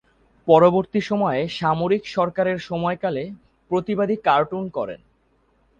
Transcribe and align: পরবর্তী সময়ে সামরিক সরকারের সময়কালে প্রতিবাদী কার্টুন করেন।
পরবর্তী 0.47 0.99
সময়ে 1.01 1.41
সামরিক 1.49 2.03
সরকারের 2.07 2.57
সময়কালে 2.59 3.23
প্রতিবাদী 3.71 4.15
কার্টুন 4.23 4.63
করেন। 4.69 4.99